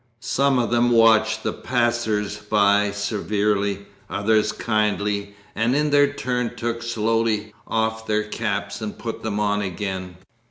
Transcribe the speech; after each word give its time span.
Some 0.23 0.57
of 0.57 0.71
them 0.71 0.89
watched 0.89 1.43
the 1.43 1.53
passers 1.53 2.35
by 2.37 2.89
severely, 2.89 3.85
others 4.09 4.51
kindly, 4.51 5.35
and 5.53 5.75
in 5.75 5.91
their 5.91 6.11
turn 6.11 6.53
slowly 6.81 7.39
took 7.41 7.53
off 7.67 8.07
their 8.07 8.23
caps 8.23 8.81
and 8.81 8.97
put 8.97 9.21
them 9.21 9.39
on 9.39 9.61
again. 9.61 10.15